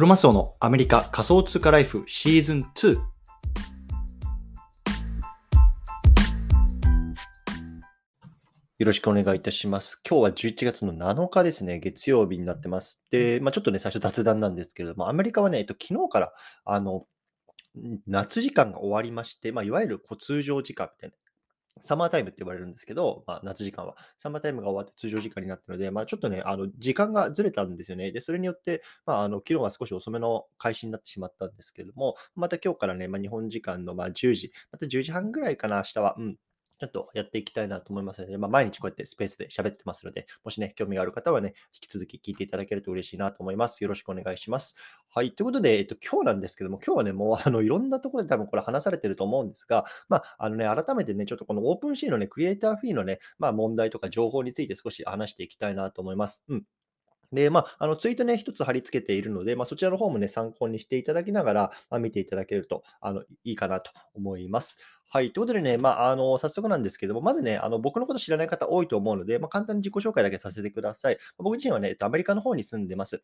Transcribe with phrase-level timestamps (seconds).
[0.00, 2.94] クロマスオのアメリカ仮想通貨ライフシーズン2。
[2.94, 3.02] よ
[8.78, 10.00] ろしくお願いいたします。
[10.08, 13.02] 今日は11月の7日ですね、月曜日になってます。
[13.10, 16.32] で、まあ、ちょっとね、最初雑談なんですけれども、アメリカはね、えっと、昨日から、
[16.64, 17.04] あの、
[18.06, 21.16] 夏時間が終わりまして、まあ、いわゆるこう通常時間みたいな、
[21.80, 23.96] サマータイムって言われるんですけど、まあ、夏時間は。
[24.18, 28.12] サマータイムが終わって通常時間になったので、まあ、ちょっとね、あの、時間がずれたんですよね。
[28.12, 36.14] で、それによって、まあ、あの、昨日は少し遅めの開始になってしまったんですけれども、また今日からね、まあ、日本時間のまあ10時、また10時半ぐらいかな、明日は。
[36.18, 36.36] うん。
[36.80, 43.82] ちょっとやっていきたいなと思いますので、まあ、毎日こうやってスペースで喋ってますので、もしね、興味がある方はね、引き続き聞いていただけると嬉しいなと思います。
[43.84, 44.74] よろしくお願いします。
[45.10, 45.32] はい。
[45.32, 56.44] ということで、えっと、今日なんですけども、今日はね、もう、あの、いろんなところで多分これ話されてると思うんですが、まあ、あのね、改めてね、ちょっとこのオープンシーのね、クリエイターフィーのね、まあ、問題とか情報について少し話していきたいなと思います。
[56.48, 56.64] うん。
[57.32, 64.78] で、まあ、あの、ツイートね、一つ貼り付けているので、まあ、そちらの方もね、参考にしていただきながら、まあ、見ていただけると、あの、いいかなと思います。
[65.08, 65.32] はい。
[65.32, 71.18] ということでね、まあ、あの、早速なんですけども、まずね、あの、僕のこと知らない方多いと思うので、まあ、簡単に自己紹介だけさせてください。
[71.38, 73.22] 僕自身はね、えっと、アメリカの方に住んでます。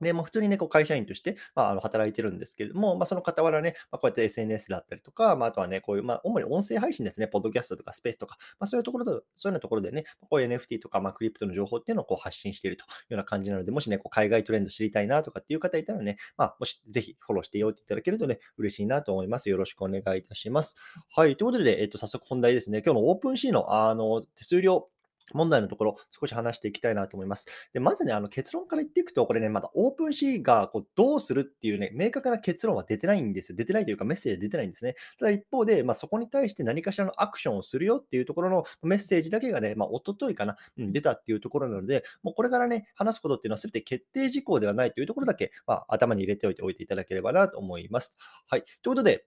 [0.00, 19.48] で、もう普通にね、こう会社員として、まあ、あの働いてるんですけれども、まあ、その傍らね、まあ、こうやって SNS だったりとか、まあ、あとはね、こういう、まあ、主に音声配信ですね、ポッドキャストとかスペースとか、まあ、そういうところと、そういうようなところでね、こういう NFT とか、まあ、クリプトの情報っていうのをこう発信しているというような感じなので、もしね、こう海外トレンド知りたいなとかっていう方いたらね、まあ、もしぜひフォローしておいていただけるとね、嬉しいなと思います。
[19.50, 20.76] よろしくお願いいたします。
[21.14, 21.36] はい。
[21.36, 22.82] ということで、えっと、早速本題ですね。
[22.84, 24.88] 今日の OpenSea の、あの、手数料、
[25.34, 27.46] 問題のところ、少し話していきたいなと思います。
[27.72, 33.56] で、まずね、あの結論から言っていくと、これね、まだ OpenSea がこうどうするっていうね、明確な結論は出てないんですよ。
[33.56, 34.94] 出てないというか、メッセージ出てないんですね。
[35.18, 48.16] ただ一方で、まあ、そこに対して何かしらのアクションをするよっていうところのメッセージだけがね、まあ、一昨日かな、うん、出たっていうところなので、もうこれからね、話すことっていうのは全て決定事項ではないというところだけ、まあ、頭に入れておいておいていただければなと思います。
[48.46, 48.62] はい。
[48.62, 49.26] ということで、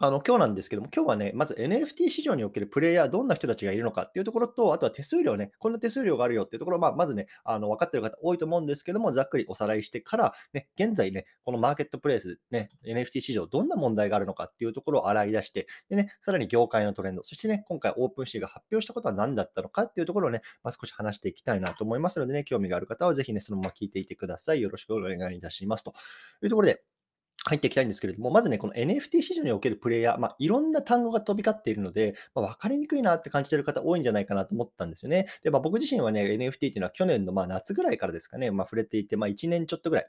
[0.00, 24.60] あの今日なんですけども、今日はね、まず NFT 市場におけるプレイヤー、どんな人たちがいるのかっていうところと、あとは手数料ね、こんな手数料があるよっていうところ、まあ、まずね、あの分かってる方多いと思うんですけども、ざっくりおさらいしてから、ね、現在ね、このマーケットプレイス、ね、NFT 市場、どんな問題があるのかっていうところを洗い出して、でね、さらに業界のトレンド、そしてね、今回オープンシーが発表したことは何だったのかっていうところをね、まあ、少し話していきたいなと思いますのでね、興味がある方はぜひね、そのまま聞いていてください。
[24.60, 25.84] よろしくお願いいたします。
[25.84, 25.94] と
[26.42, 26.82] いうところで、
[27.46, 35.26] 入っていきたいんですけれども、まずね、この NFT 市場におけるプレイヤー、まあ、いろんな単語が飛び交っているので、まあ、分かりにくいなって感じてる方多いんじゃないかなと思ったんですよね。
[35.42, 40.06] で、まあ、僕自身はね、NFT っていうのは去年のま夏ぐらいからですかね、まあ、触れていて、まあ、1年ちょっとぐらい。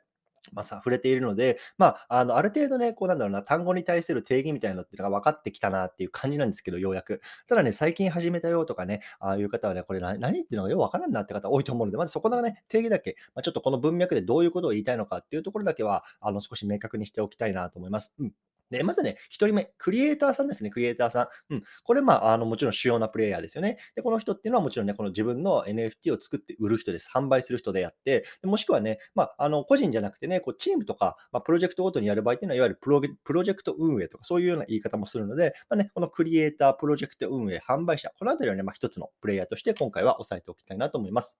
[0.53, 7.21] まあ、触れているので、まあ、あのある程度ね、こうなんだろうな、単語に対する定義みたいなのっていうのが分かってきたなっていう感じなんですけど、ようやく。
[7.47, 18.13] ただね、最近始めたよとかね、ああいう方はね、これ何何っていうのがよく分からんなって方多いと思うので、まずそこのね、定義だけ、まあ、ちょっとこの文脈でどういうことを言いたいのかっていうところだけは、あの少し明確にしておきたいなと思います。
[18.19, 18.33] うん
[18.77, 21.53] で、まずね、1人目、クリエイターさんですね、クリエイターさん。
[21.53, 21.63] うん。
[21.83, 23.77] これ、まあ、あの、もちろん主要なプレイヤーですよね。
[23.95, 27.09] で、この人っていうのはもちろんね、この自分の NFT を作って売る人です。
[27.13, 41.39] 販売する人であって、でもしくはね、まあ、あの、個人じゃなくてね、こう、チームとか、まあ、プロジェクトごとにやる場合っていうのは、いわゆるプロプロジェクト運営とか、そういうような言い方もするので、まあね、このクリエイター、プロジェクト運営、販売者、このあたりはね、まあ、一つのプレイヤーとして今回は押さえておきたいなと思います。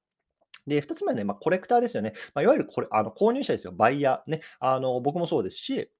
[0.68, 2.13] で、二つ目はね、まあ、コレクターですよね。
[2.34, 3.74] まあ、いわゆるこれあの購入者ですよ。
[3.74, 4.31] バイヤー。
[4.31, 4.41] ね。
[4.59, 5.91] あの、僕もそうですし、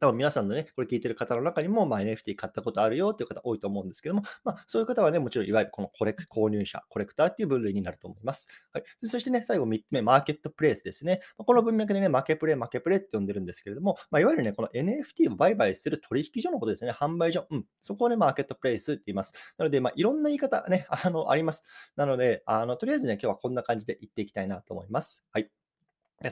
[0.00, 8.48] 多分皆さんのね、これ聞いてる方の中にも、まあ、NFT 買ったことあるよっていう方多いと思うんですけども、まあ、そういう方はね、もちろんいわゆるこのコレク購入者、コレクターっていう分類になると思います。
[8.72, 11.20] はい、そしてね、最後3つ目、マーケットプレイスですね。
[11.36, 17.46] この文脈でね、負けプレイ、負けプレイって呼んでるんですけれども、まあ、いわゆるね、この NFT を売買する取引所のことですね、販売所。
[17.50, 19.32] うん、そこをね、マーケットプレイスって言います。
[19.58, 21.62] なので、まあ、いろんな言い方ね、あの、あります。
[21.94, 25.24] なので、あの、とりあえずね、今日はこんな感じで言っていきたいなと思います。
[25.30, 25.63] はい。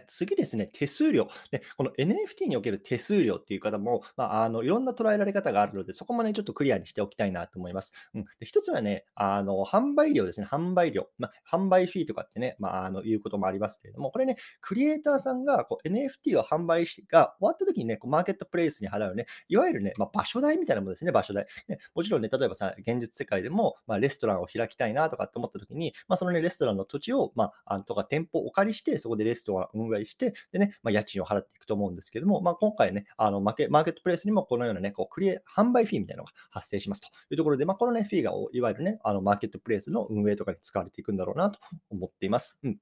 [0.06, 1.28] 次ですね、手数料。
[1.50, 7.92] でこの NFT における手数料っていう方も、まあ、あのいろんな捉えられ方があるので、そこもね、ちょっとクリアにしておきたいなと思います。
[8.14, 11.08] うん、で一つはね、あの販売料ですね、販売料。
[11.18, 21.46] まあ、販売フィーとかってね、まあ、あのいうこともありますけれども、これね、クリエイターさんがこう NFT を販売しが終わった時にね、こうマーケットプレイスに払うね、いわゆるね、まあ、場所代みたいなものですね、場所代。
[21.68, 41.58] ね、もちろんね、例えばさ、現実世界でも、まあ、レストランを開きたいなとかって思った時に、まあ、そのね、レストランの土地を、まあ、あとか店舗をお借りして、そこでレストラン運営して、でね、まあ、家賃を払っていくと思うんですけども、まあ、今回ね、あのマーケマーケットプレイスにもこのようなね、こうクリエ販売フィーみたいなのが発生しますというところで、まあ、このね、フィーがいわゆるね、あのマーケットプレイスの運営とかに使われていくんだろうなと
[41.90, 42.58] 思っています。
[42.62, 42.78] うん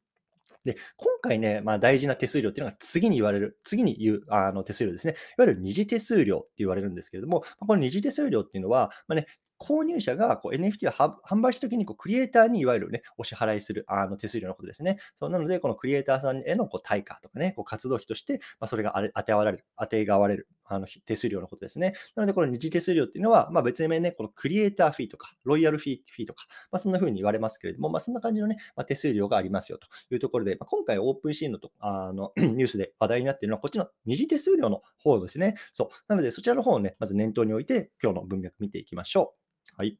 [0.64, 5.14] で、今回ね、まあ、大事な手数料っていうのが次に言われる、次に言うあの手数料ですね。
[5.14, 9.26] いわゆる二次手数料って言われるんですけれども、この二次手数料っていうのは、まあね、
[9.60, 14.98] 購入者がこう NFT を販売したときにこうクリエイターにいわゆるね、お支払いするあの手数料のことですね。
[15.16, 21.94] そうなので、このクリエイターさんへのこう対価とかね、こう活動費として、まあ、それがあれ当てわれる、当てがわれるあの手数料のことですね。
[22.14, 35.54] なので、この二次手数料っていうのは、まあ、別名ね、このクリエイターフィーとか、ロイヤルフィーフィーとか、まあ、そんな風に言われますけれども、まあ、そんな感じのね、まあ、手数料がありますよというところで、まあ、今回オープンシーンのとあの ニュースで話題になっているのは、こっちの二次手数料の方ですね。
[35.72, 35.88] そう。
[36.08, 39.49] なので、そちらの方をね、まず念頭に置いて、今日の文脈見ていきましょう。
[39.80, 39.96] はい。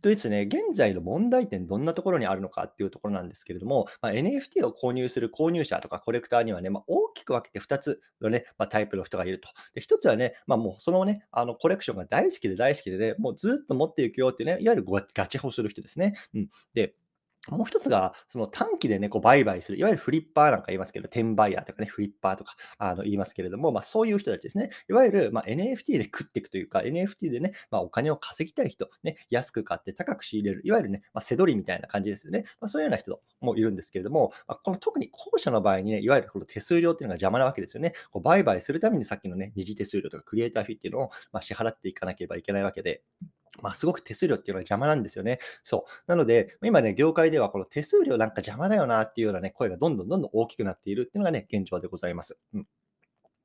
[0.00, 9.50] とですね、現在の問題点、どんなところにあるのかっていうところなんですけれども、まあ、NFT を購入する購入者とかコレクターにはね、まあ、大きく分けて2つのね、まあ、タイプの人がいると。
[9.74, 16.14] で、1つはね、まあ、もうそのね、あのコレクションが大好きで大好きでね、もうずっと持っていくよってね、いわゆるガチ保する人ですね。
[16.32, 16.48] うん。
[16.72, 16.94] で、
[17.48, 24.70] もう一つが、その短期でね、こう売買する、いわゆるフリッパーなんか言いますけど、転売ヤーとかね、フリッパーとかあの言いますけれども、まあ、そういう人たちですね。
[24.88, 32.44] いわゆる、まあ、NFT で食っていくというか、NFT でね、まあ、お金を稼ぎたい人、ね、安く買って高く仕入れる、いわゆるね、まあ、背取りみたいな感じですよね。
[32.60, 37.92] まあ、そういうような人もいるんですけれども、まあ、この特に後者の場合にね、いわゆるこの手数料っていうのが邪魔なわけですよね。
[38.12, 43.02] こう売買するためにさっきのね、二次手数料とかクリエイターフィーっていうのを、ま、支払っていかなければいけないわけで、
[43.60, 45.38] まあ、すごく手数料っていうのは邪魔なんですよね。
[45.62, 45.90] そう。
[46.06, 52.38] なので、今ね、業界ではこの手数料なんか邪魔だよなっていうようなね、声がどんどんどんどん大きくなっているっていうのがね、現状でございます。
[52.54, 52.66] うん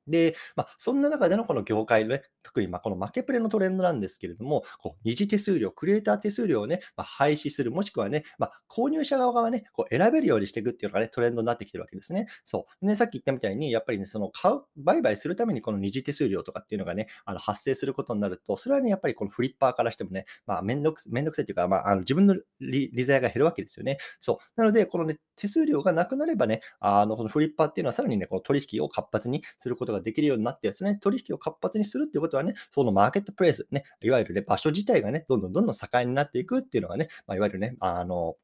[0.08, 12.26] で、まあ、そんな中でのこの業界のね、特にまこの負けプレのトレンドなんですけれども、こう二次手数料、クリエイター手数料をね、まあ、廃止する、もしくはね、まあ、購入者側がね、こう選べるようにしていくっていうのがね、トレンドになってきてるわけですね。
[12.46, 12.86] そう。
[12.86, 23.98] ね、さっき言ったみたいに、やっぱりね、その買う、売買するためにこの二次手数料とかっていうのがね、あの発生することになると、それはね、やっぱりこのフリッパーからしてもね、まあ、めんどくめんどくさいっていうか、まあ、あの自分の利、利ざやが減るわけですよね。
[24.20, 24.38] そう。
[24.56, 38.36] なので、このね、手数料がなくなればね、あの、このフリッパーっていうのはさらにね、この取引を活発にすることができるようになってですね、取引を活発にするっていうことははね、そのマーケットプレイス、ね、いわゆる、ね、場所自体がね、どんどんどんどん盛んになっていくっていうのがね、まあ、いわゆるね、あの、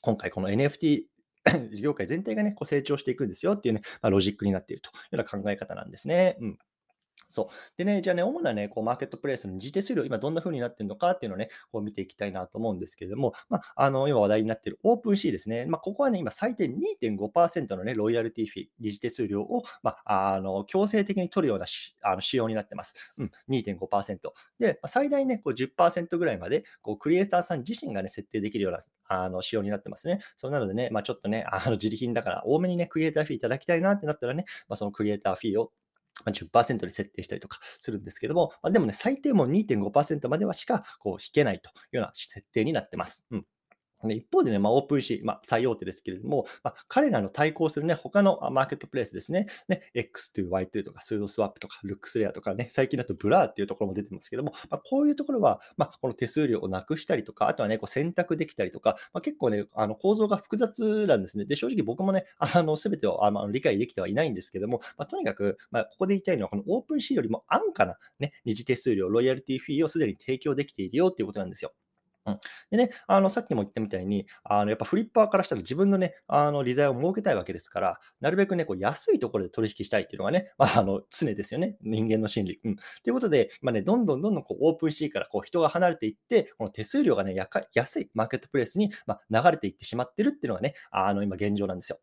[0.00, 1.04] 今回この NFT
[1.80, 6.36] 業界全体がね、こう成長していくんですよっていうね、まあ、ロジックになっているというような考え方なんですね。
[6.40, 6.58] うん。
[7.28, 7.54] そう。
[7.76, 15.66] でね、じゃあね、主なね、こうマーケットプレイスの二次手数料、今どんな風になってるのかっていうのをね、こう見ていきたいなと思うんですけれども、まあ、あの、今話題になっている OpenSea ですね。
[15.66, 22.94] まあ、ここはね、今最低2.5%のね、ロイヤルティフィー、二次手数料を、まあ、あの、強制的に取るようなしあの仕様になってます。
[23.18, 24.18] うん、2.5%。
[24.58, 28.78] で、最大ね、こう10%ぐらいまで、こう、クリエイターさん自身がね、設定できるような
[29.08, 30.20] あの仕様になってますね。
[30.36, 35.72] そうなのでね、まあ、ちょっとね、あの自利品だから多めにね、クリエイターフィーいただきたいなってなったらね、まあ、そのクリエイターフィーを
[36.24, 43.24] ま10%に設定したりとかするんですけども、まあ、でもね、最低も2.5%まではしかこう引けないというような設定になってます。
[43.30, 43.46] うん
[44.08, 61.44] で一方でね、まあ、 OpenSea、まあ、最大手ですけれども、まあ、彼らの対抗するね、他のマーケットプレイスですね、ね X2、Y2 とか、スードスワップとか、ルックスレアとかね、最近だと Blur っていうところも出てますけども、まあ、こういうところは、まあ、この手数料をなくしたりとか、あとはね、こう選択できたりとか、まあ、結構ね、あの構造が複雑なんですね。
[61.44, 71.72] で、正直僕もね、あの、すべてをあの理解できてはいないんですけども、まあ、とにかく、まあ、ここで言いたいのは、この OpenSea よりも安価な、ね、二次手数料、ロイヤルティフィーをすでに提供できているよっていうことなんですよ。
[72.26, 72.40] うん。
[72.70, 81.76] でね、あの、さっきも言ったみたいに、あの、やっぱフリッパーからしたら自分のね、あの、利ざやを儲けたいわけですから、なるべくね、こう安いところで取引したいっていうのがね、まあ、あの、常ですよね。
[81.82, 82.60] 人間の心理。
[82.64, 82.76] うん。
[82.76, 91.98] ということで、まあね、どんどんどんどんこう OpenSea からこう人が離れていって、この手数料がね、やか安いマーケットプレイスに、まあ、流れていってしまってるっていうのがね、あの、今現状なんですよ。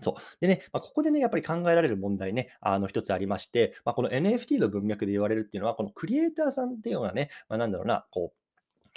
[0.00, 0.22] そう。
[0.40, 8.45] でね、まあ、ここでね、やっぱり考えられる問題ね、あの一つありまして、まあ、この NFT の文脈で言われるっていうのは、このクリエイターさんっていうのはね、まあ、なんだろうな、こう、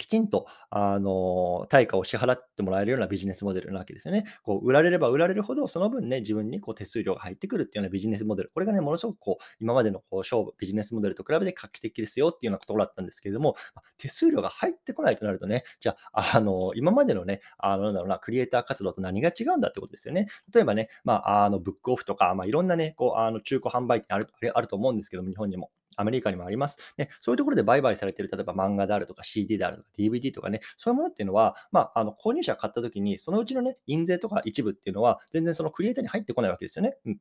[0.00, 4.24] きちんと、あの、対価を支払ってもらえるようなビジネスモデルなわけですよね。
[4.42, 8.50] こう売られれば売られるほど、その分ね、自分にこう手数料が入ってくるっていうようなビジネスモデル。
[8.54, 13.56] これがね、ものすごくこう、今までのこう勝負、ビジネスモデルと比べて画期的ですよっていうようなところだったんですけれども、
[13.98, 20.28] 手数料が入ってこないとなるとね、じゃあ、あの、今までのね、あの、なんだろうな、クリエイター活動と何が違うんだってことですよね。
[20.54, 25.70] 例えばね、まあ、あの、ブックオフとか、まあ、いろんなね、こう、あの、中古販売店あるあると思うんですけども、日本にも。
[26.00, 26.78] アメリカにもあります。
[26.98, 36.96] ね、そういうところで売買されている、例えば漫画であるとか CD であるとか DVD とかね、そういうものっていうのは、まあ、あの購入者買った時に、そのうちのね、印税とか一部っていうのは、全然そのクリエイターに入ってこないわけですよね。
[37.06, 37.18] うん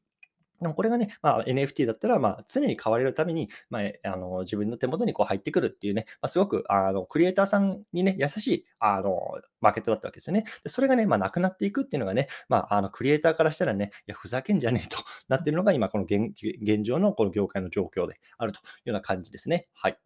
[0.61, 9.19] でもこれがね、まあ、NFT だったら、まあ、常に買われるために、まあ、あの自分の手元にこう入ってくるっていうね、まあ、すごくあのクリエイターさんにね、優しいあの
[9.61, 10.43] マーケットだったわけですよね。
[10.63, 14.97] でそれがね、まあ、なくなっていくっていうのがね、まあ、あのクリエイターからしたらね、いや、ふざけんじゃねえと
[15.27, 19.67] なってるのが今、この現現状のこの業界の状況であるというような感じですね。
[19.73, 19.97] はい。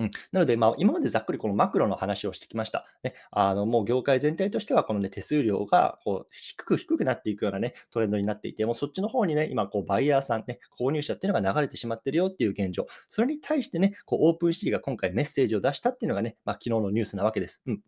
[0.00, 2.86] うん、なので、まあ、今までざっくりこのマクロの話をしてきました。
[3.02, 17.60] ね、あのもう業界全体としては、この、ね、手数料がこう低く低くなっていくような、ね、トレンドになっていて、もうそっちの方にね、今こう、バイヤーさん、ね、購入者っていうのが流れてしまってるよっていう現状、それに対してね、こうオープンシーが今回メッセージを出したっていうのがね、まあ、昨日のニュースなわけです。
[17.66, 17.82] うん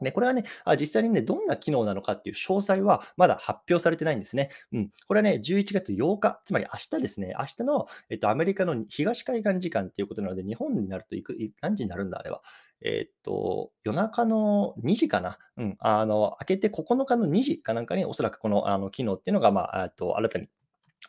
[0.00, 4.50] で、これはね、あ実際にね、どんな機能なのかっていう詳細はまだ発表されてないんですね。
[4.72, 4.90] うん。
[5.06, 12.42] これはね、11月8日、つまり明日ですね、明日の、えっと、アメリカの東海岸時間っていうことなので、日本になるといく、何時になるんだ、あれは。
[12.80, 15.38] えっと、夜中の2時かな。
[15.56, 15.76] うん。
[15.78, 20.48] あの、明けて9日の2時かなんかに、おそらくこのあの機能っていうのが、まあ、と新たに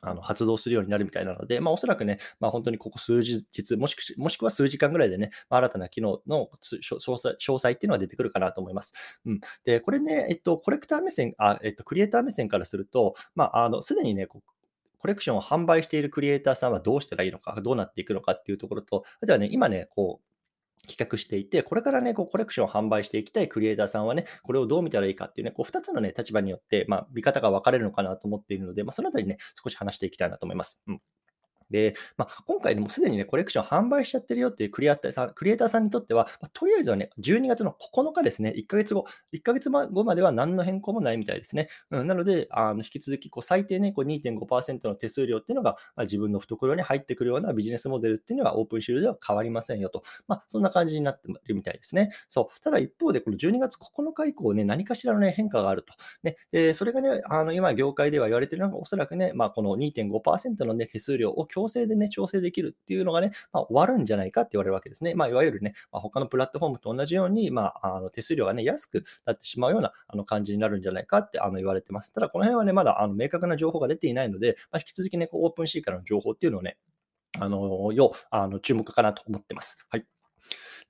[0.02, 8.94] あの発動するようになるみたいなので、まあ、おそらくね、まあ、本当にここ数日、もしくもしくは数時間ぐらいでね、まあ、新たな機能の詳細詳細っていうのが出てくるかなと思います。
[9.26, 20.35] うん、で、これね、えっと、コレクター目線、あえっと、クリエイター目線からすると、まあ、あのすでにね、コレクションを販売しているクリエイターさんはどうしたらいいのか、どうなっていくのかっていうところと、あとはね、今ね、こう、
[20.86, 30.82] 企画していて、これからね、こうコレクションを販売していきたいクリエイターさんはね、これをどう見たらいいかっていうね、こう2つのね、立場によって、まあ、見方が分かれるのかなと思っているので、まあ、そのあたりね、少し話していきたいなと思います。
[30.88, 31.02] うん
[31.70, 41.70] で、まあ、今回もすでにね、コレクション販売しちゃってるよっていうクリエイターさんクリエイターさんにとっては、まあ、とりあえずはね、12月の9日ですね、1ヶ月後、1ヶ月後までは何の変更もないみたいですね。
[41.92, 50.04] うん、なので、あの引き続きこう最低ね、こう2.5%の手数料っていうのが、まあ、自分の懐に入ってくるようなビジネスモデルっていうのはオープンシールでは変わりませんよと。
[50.28, 52.10] まあ、そんな感じになってるみたいですね。
[52.30, 52.60] そう。
[52.62, 55.94] ただ一方で、この12月9日以降ね、何かしらの、ね、変化があると。
[56.24, 65.16] ね、でそれがね、あの今、業界では言われているのが、おそらくね、まあ、この2.5%の、ね、手数料を強制でね、調整できるっていうのがね、まあ、終わるんじゃないかって言われるわけですね。
[65.16, 72.12] まあ、いわゆるね、まあ、他のプラットフォームと同じように、まあ、あの手数料がね、安くなってしまうようなあの感じになるんじゃないかってあの言われてます。
[72.12, 76.78] ただ、この辺はね、まだあの明確な情報が出ていないので、まあ、引き続きね、オープンシーからの情報っていうのをね、
[77.40, 79.78] あの、要、あの、注目かなと思ってます。
[79.90, 80.06] はい。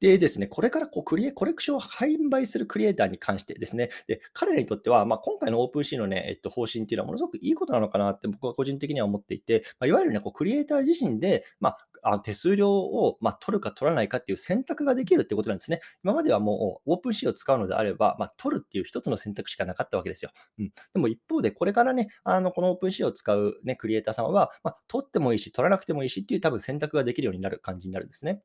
[0.02, 11.78] でですね、これからこうクリエコレクションを販売するクリエイターに関してですね、で彼らにとっては、まあ、今回の OpenSea の、ね、えっと、方針っていうのはものすごくいいことなのかなって僕は個人的には思っていて、まあ、いわゆる、ね、こうクリエイター自身で、まあ、
[12.16, 15.80] あ手数料を、ま、取るか取らないかっていう選択ができるってことなんですね。
[16.04, 20.32] 今まではもう OpenSea を使うのであれば、まあ、取るっていう一つの選択しかなかったわけですよ。
[20.60, 28.42] うん、でも一方で、これからね、あのこの OpenSea を使う、ね、クリエイターさんは、まあ、取ってもいいし、取らなくてもいいしっていう多分選択ができるようになる感じになるんですね。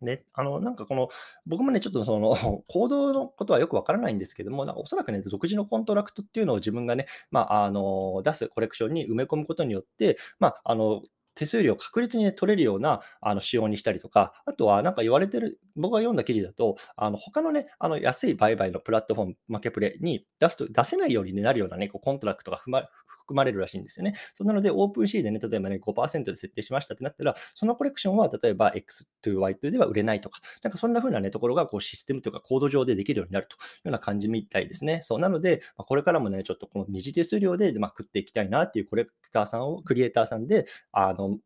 [0.00, 1.08] で、あの、なんかこの、
[1.46, 11.02] 僕もね、ちょっとその、 コードのことはよくわからないんですけども、なんかおそらくね、独自のコントラクトっていうのを自分がね、まあ、あの、出すコレクションに埋め込むことによって、まあ、あの、
[11.34, 22.88] 手数料を確実に、ね、取れるようなあの仕様にしたりとか、あとはなんか言われてる、僕が読んだ記事だと、あの他のね、あの安い売買のプラットフォーム、マケプレに出すと出せないようになるようなね、こうコントラクトが含ま
[23.22, 24.14] 含まれるらしいんですよね。
[24.34, 35.00] そうなので、 OpenSea でね、例えばね、5%で設定しましたってなったら、そのコレクションは例えば X2Y2 では売れないとか、なんかそんな風なね、ところがこうシステムというかコード上でできるようになるというような感じみたいですね。
[35.02, 41.38] そうなので、まこれからもね、ちょっとこの二次手数料で、ま食っていきたいなっていうコレクターさんを、クリエイターさんで、あの、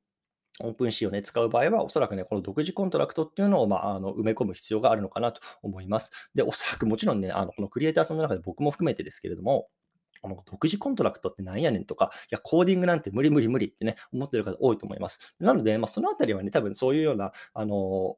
[0.60, 6.10] OpenSea を、ね、使う場合は、おそらくね、この独自コントラクトっていうのを、まあ、あの埋め込む必要があるのかなと思います。
[6.34, 9.68] で、おそらくもちろんね、あのこのクリエイターさんの中で僕も含めてですけれども、
[10.22, 15.18] この独自コントラクトってなんやねんとか、いや、コーディングなんて無理無理無理ってね、思ってる方多いと思います。
[15.40, 18.16] なので、まあ、そのあたりはね、多分そういうような、あの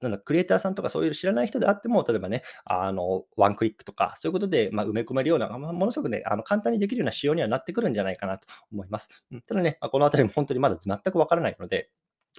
[0.00, 9.10] なんだ、クリエイターさんとかそういう知らない人であっても、例えばね、あの、ワンクリックとか、そういうことで、ま埋め込めるような、まあ、ものすごくね、あの簡単にできるような仕様にはなってくるんじゃないかなと思います。
[9.30, 11.90] うん、ただね、まあ、このあたりも本当にまだ全くわからないので、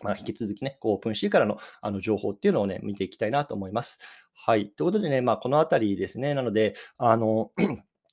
[0.01, 4.00] まあ、引き続きね、こうオープンシーからのあの情報っていうのをね、見ていきたいなと思います。
[4.33, 4.69] はい。
[4.69, 7.51] ということでね、まあ、このあたりですね、なので、あの、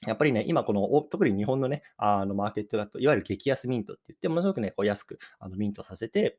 [0.06, 6.38] やっぱりね、今この、特に日本のね、あのマーケットだと、いわゆる激安ミントって言って、ものすごくね、こう安くあのミントさせて、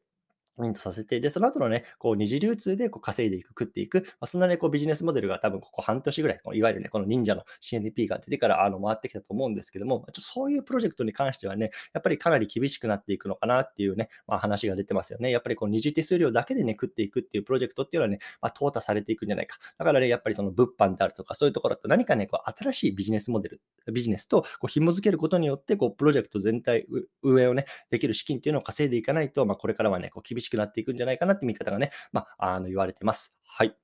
[0.61, 15.31] ミントさせて、で、その後のね、こう二次流通でこう稼いでいく、食っていく、まあ、そんなね、こうビジネスモデルが多分ここ半年ぐらい、いわゆるね、この忍者の CNP が出てからあの回ってきたと思うんですけども、ちょそういうプロジェクトに関してはね、やっぱりかなり厳しくなっていくのかなっていうね、まあ、話が出てますよね。
[15.31, 19.57] やっぱりこう二次手数料だけでね、食っていくっていうプロジェクトっていうのはね、まあ、淘汰されていくんじゃないか。
[19.77, 23.61] だからね、やっぱりその物販であるとか、そういうところと何かね、こう新しいビジネスモデル、
[23.91, 26.85] ビジネスとこう紐付けることによって、こうプロジェクト全体、
[27.23, 33.36] 運営をね、できる資金っていうのを稼いでいかないと、まあ、これからはね、こう厳しくなっていくんじゃないかなって見方がね、まあ、あの言われてます。
[33.46, 33.75] はい。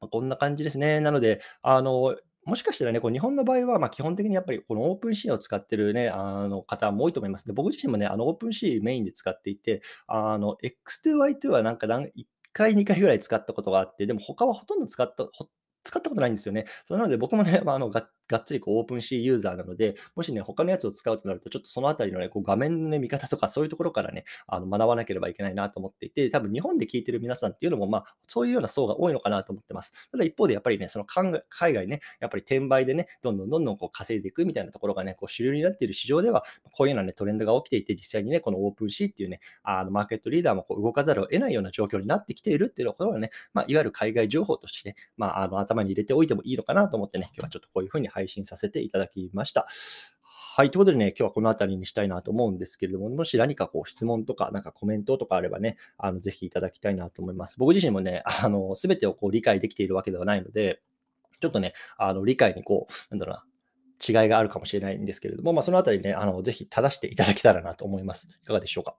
[0.00, 1.00] まあ、こんな感じですね。
[1.00, 7.46] なので、あの、もしかしたらね、こう日本の場合は、ま、基本的にやっぱりこのオープンシーンを使ってるね、あの方も多いと思います。
[7.46, 15.26] で、僕自身もね、あのオープンシーンメインで使っていて、あの X2Y2 はなんか1回、2回ぐらい使ったことがあって、でも他はほとんど使った、
[15.84, 16.66] 使ったことないんですよね。
[16.84, 29.92] そうなので僕もね、まあ、あのががっつりこうオープン C ユーザーなので、もしね、他のやつを使うとなると、ちょっとそのあたりのね、こう画面の、ね、見方とか、そういうところからね、あの学ばなければいけないなと思っていて、多分日本で聞いてる皆さんっていうのも、まあ、そういうような層が多いのかなと思ってます。
[30.10, 49.66] ただ一方で、やっぱりね、その海外ね、やっぱり転売でね、どんどんどんどんこう稼いでいくみたいなところがね、こう主流になっている市場では、こういうようなね、トレンドが起きていて、実際にね、このオープン C っていうね、あのマーケットリーダーもこう動かざるを得ないような状況になってきているっていうところはね、まあ、いわゆる海外情報として、ね、まあ、あの頭に入れておいてもいいのかなと思ってね、今日はちょっとこういうふうに配信させていただきました。
[50.56, 50.70] はい。
[50.70, 57.58] ということでね、今日はこの辺りにしたいなと思うんですけれども、もし何かこう質問とか、なんかコメントとかあればね、あのぜひいただきたいなと思います。
[57.58, 60.80] 僕自身もね、あの、すべてをこう理解できているわけではないので、
[61.40, 68.28] ちょっとね、あの理解にこう、なんだろうな、違いがあるかもしれないんですけれども、まあ、そのあたりね、あのぜひ正していただけたらなと思います。
[68.42, 68.96] いかがでしょうか？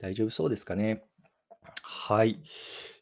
[0.00, 1.04] 大丈夫そうですかね。
[1.82, 2.40] はい。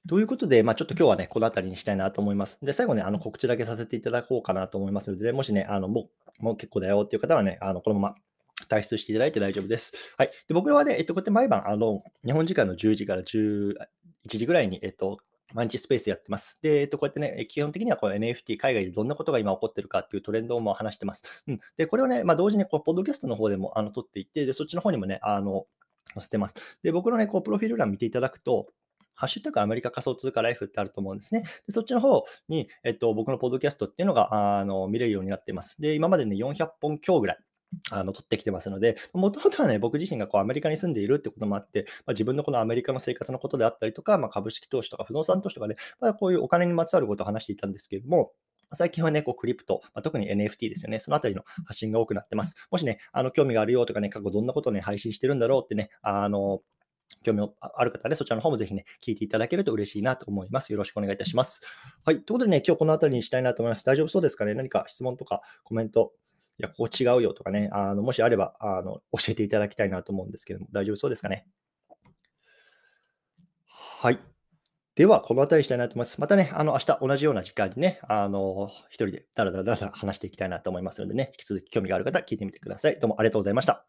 [0.08, 2.58] ということで、まあ、ちょっと今日はね、この辺りにしたいなと思います。
[2.64, 6.08] で、最後ね、あの告知だけさせていただこうかなと思いますので、もしね、あのも
[6.40, 8.14] うもう結構だよっていう方はね、あのこのまま
[8.68, 9.92] 退出していただいて大丈夫です。
[10.16, 10.30] はい。
[10.48, 13.74] で僕はね、えっと、こうやって毎晩、あの、日本時間の10時から11
[14.26, 15.18] 時ぐらいに、えっと、
[15.54, 16.58] 毎日スペースやってます。
[16.62, 21.22] で、えっと、こうやってね、基本的にはこの NFT、海外でどんなことが今起こってるかっていうトレンドをも話してます。
[21.46, 21.60] うん。
[21.76, 25.66] で、これをね、まあ、同時にこう、ポッドキャストの方でもあの撮っていって、で、そっちの方にもね、あの、
[26.16, 26.54] 載せてます。
[26.82, 28.68] で、僕のね、こう、プロフィール欄見ていただくと、
[29.16, 31.42] ハッシュタグアメリカ仮想通貨ライフってあると思うんですね。
[31.66, 35.80] でそっちの方に、えっと、僕のポッドキャストっていうのがあの見れるようになってます。
[35.80, 37.38] で、今までね、400本強ぐらい。
[37.90, 48.32] あの撮ってきてますので、もともとはね、僕自身がこうアメリカに住んでいるってこともあって、まあ、自分のこのアメリカの生活のことであったりとか、まあ、株式投資とか不動産投資とかね、まあ、こういうお金にまつわることを話していたんですけれども、
[48.72, 52.56] 最近はね、こうクリプト、まあ、特に NFT ですよね、そのあたりの発信が多くなってます。
[52.70, 56.62] もしね、あの興味があるよとかね、過去どんなことをね、配信してるんだろうってね、あの、
[57.22, 60.72] 興味ある方はね、そちらの方もぜひね、聞いていただけると嬉しいなと思います。
[60.72, 61.60] よろしくお願いいたします。
[62.04, 62.16] はい。
[62.16, 63.84] ということでね、今日この辺りにしたいなと思います。
[63.84, 64.54] 大丈夫そうですかね？
[64.54, 66.12] 何か質問とかコメント、
[66.58, 71.46] いや、ここ違うよとかね、あのもしあればあの教えていただきたいなと思うんですけども、大丈夫そうですかね？
[73.68, 74.18] はい。
[74.96, 76.20] では、この辺りにしたいなと思います。
[76.20, 82.98] またね、あの、明日同じような時間にね、あの、一人でダラダラダラ話していきたいなと思いますのでね、引き続き興味がある方、聞いてみてください。
[82.98, 83.86] どうもありがとうございました。